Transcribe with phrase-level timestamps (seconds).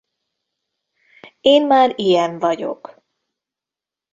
[1.41, 3.03] Én már ilyen vagyok.